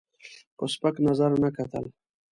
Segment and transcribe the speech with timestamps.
[0.57, 1.85] په سپک نظر نه کتل.